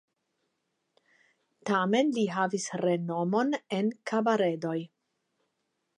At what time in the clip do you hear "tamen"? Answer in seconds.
1.71-2.09